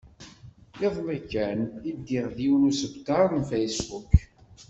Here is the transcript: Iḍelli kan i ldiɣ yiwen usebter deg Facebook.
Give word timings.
Iḍelli 0.85 1.19
kan 1.31 1.59
i 1.89 1.91
ldiɣ 1.97 2.25
yiwen 2.39 2.67
usebter 2.69 3.25
deg 3.33 3.43
Facebook. 3.51 4.11